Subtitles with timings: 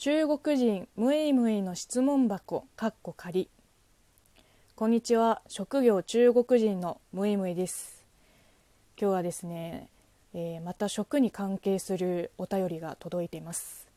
[0.00, 3.50] 中国人ムイムイの質問箱かっこ仮
[4.76, 5.42] こんにちは。
[5.48, 8.04] 職業中国人のムイムイです。
[8.96, 9.88] 今日はですね、
[10.34, 13.88] えー、また食に関係するお便りが届いています。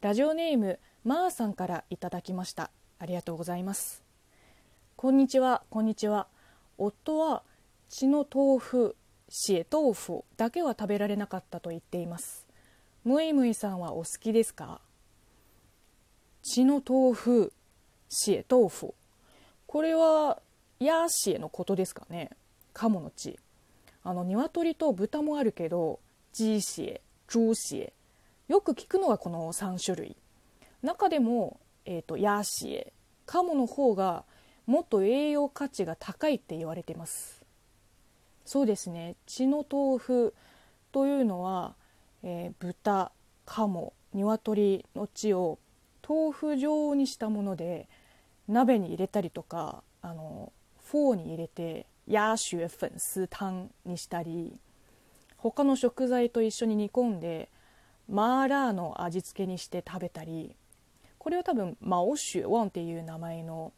[0.00, 2.72] ラジオネームまーさんからいただきました。
[2.98, 4.02] ありがとうございます。
[4.96, 5.62] こんにちは。
[5.70, 6.26] こんにちは。
[6.78, 7.44] 夫は
[7.88, 8.96] 血の豆腐
[9.28, 12.47] 血豆腐だけは食べられなかったと言っています。
[13.08, 14.82] ムイムイさんはお好きですか？
[16.42, 17.54] 血の豆腐
[18.10, 18.92] 血豆腐。
[19.66, 20.42] これは
[20.78, 22.28] ヤーシエのことですかね？
[22.74, 23.38] 鴨の血。
[24.04, 26.00] あの鶏と豚もあるけど
[26.34, 27.00] ジーシエ
[27.30, 27.92] ジューシエ。
[28.46, 30.14] よく聞くのがこの3種類。
[30.82, 32.92] 中でも、えーと、ヤーシエ。
[33.24, 34.24] 鴨の方が
[34.66, 37.42] もっと栄養価値が高いって言われてます。
[38.44, 39.16] そうですね。
[39.24, 40.34] 血の豆腐
[40.92, 41.74] というのは
[42.22, 43.12] えー、豚
[43.44, 45.58] 鴨鶏の血を
[46.06, 47.88] 豆腐状にしたもので
[48.48, 50.52] 鍋に入れたりとかあの
[50.86, 54.56] フォーに入れてヤーシュエ粉スタンにしたり
[55.36, 57.50] 他の食材と一緒に煮込んで
[58.08, 60.56] マーラーの味付けにして食べたり
[61.18, 63.72] これは多分マオシュワンっていう名前の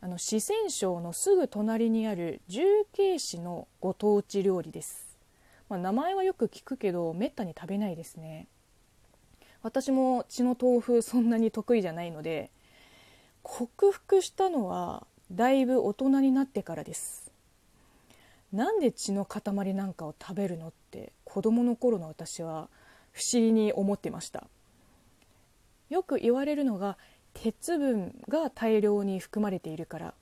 [0.00, 5.15] あの四川省のすぐ隣にある重慶市のご当地料理です。
[5.68, 8.46] まあ、名前はよく聞くけどめったに食べないですね。
[9.62, 12.50] 私も血の豆腐そんなに得意じゃないので
[13.42, 17.32] 克服したのはだいぶ大人になってからです。
[18.52, 22.68] なんで血の塊なんかを食べるのって子供の頃の私は
[23.10, 24.46] 不思議に思ってました。
[25.90, 26.96] よく言われるのが
[27.34, 30.14] 鉄分が大量に含まれているから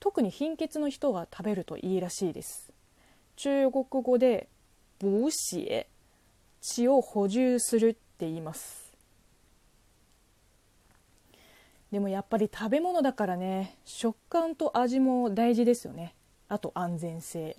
[0.00, 2.72] 特に貧血の人は食べるといいらしいです。
[3.36, 4.48] 中国語で
[5.02, 5.86] 補血
[6.60, 8.94] 血を補充するって言います。
[11.90, 16.14] でもやっぱり食べ物だからね食感と味も大事ですよね。
[16.48, 17.56] あと安全性。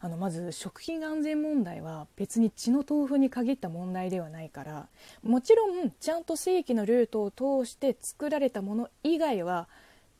[0.00, 4.88] あのまず食品安全問題は別に血の豆腐に限った問題ではないから
[5.22, 9.68] もちろんちゃんと正規のルートを通して作られたもの以外は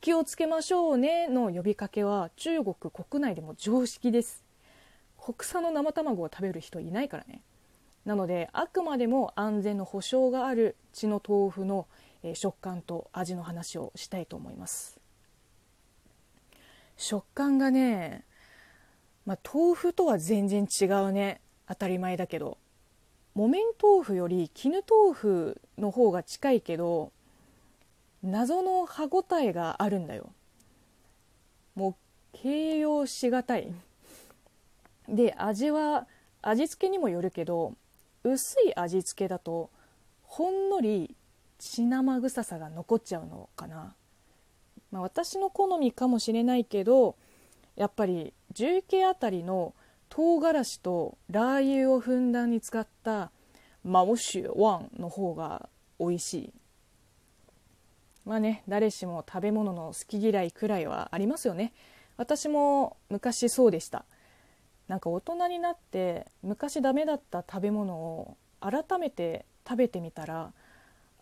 [0.02, 4.49] 気をつけましょうねの呼びかけは中国国内でも常識です。
[5.20, 7.42] 国産の生卵を食べる人いないからね。
[8.04, 11.86] なのであくまでも安全の保証がある血の豆腐の
[12.34, 14.98] 食感と味の話をしたいと思います。
[16.96, 18.24] 食感がね、
[19.26, 21.40] まあ、豆腐とは全然違うね。
[21.68, 22.58] 当たり前だけど。
[23.34, 27.12] 木綿豆腐より絹豆腐の方が近いけど
[28.24, 30.32] 謎の歯ごたえがあるんだよ。
[31.74, 31.94] もう
[32.32, 33.72] 形容しがたい。
[35.10, 36.06] で味は
[36.42, 37.74] 味付けにもよるけど
[38.24, 39.70] 薄い味付けだと
[40.22, 41.14] ほんのり
[41.58, 43.94] 血生臭さが残っちゃうのかな、
[44.90, 47.16] まあ、私の好みかもしれないけど
[47.76, 49.74] やっぱり重慶あたりの
[50.08, 53.30] 唐辛子とラー油をふんだんに使った
[53.84, 56.52] マオシュワンの方が美味しい。
[58.26, 61.72] まあね誰しも食べ物の好き嫌いくらいはありますよね。
[62.16, 64.04] 私も昔そうでした。
[64.90, 70.52] なんか大人になって昔ダメだった食べ物を改めて食べてみたら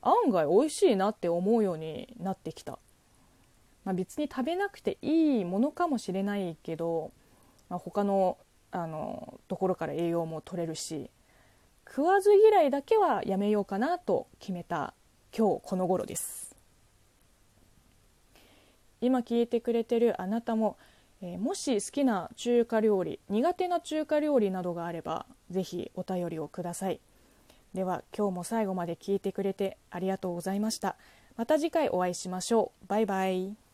[0.00, 2.78] 案外美味しいなって思うようになってきた、
[3.84, 7.10] まあ、別に食べなくていいものかもしれないけど、
[7.68, 8.38] まあ、他の
[8.70, 11.10] あのところから栄養も取れるし
[11.86, 14.94] 食わず嫌いだけはやめようかなと決めた
[15.36, 16.56] 今日この頃です。
[19.02, 20.78] 今聞いてくれてるあなたも
[21.20, 27.00] えー、もし好きな中華料理苦手な中華料理などがあればぜひお便りをください。
[27.74, 30.96] では今日も最後まで聞いてくれてありがとうございました。
[31.36, 32.86] また次回お会いしましょう。
[32.88, 33.67] バイバイ。